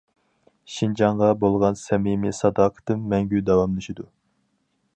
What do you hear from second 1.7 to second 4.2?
سەمىمىي ساداقىتىم مەڭگۈ داۋاملىشىدۇ.